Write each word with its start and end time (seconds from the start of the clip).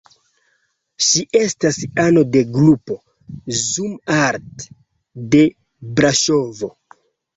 Ŝi 1.07 1.19
estas 1.39 1.77
ano 2.05 2.23
de 2.37 2.41
grupo 2.57 2.97
"Zoom-art" 3.61 4.67
de 5.37 5.47
Braŝovo. 6.01 6.73